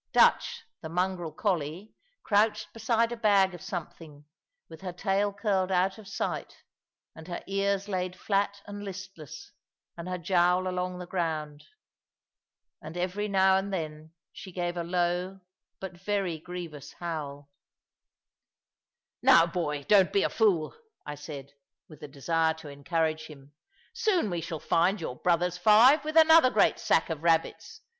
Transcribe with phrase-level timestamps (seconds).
[0.13, 1.93] Dutch, the mongrel collie,
[2.23, 4.25] crouched beside a bag of something,
[4.67, 6.63] with her tail curled out of sight,
[7.15, 9.51] and her ears laid flat and listless,
[9.95, 11.65] and her jowl along the ground.
[12.81, 15.39] And every now and then she gave a low
[15.79, 17.51] but very grievous howl.
[19.21, 20.73] "Now, boy, don't be a fool,"
[21.05, 21.53] I said,
[21.87, 23.53] with the desire to encourage him;
[23.93, 27.81] "soon we shall find your brothers five, with another great sack of rabbits.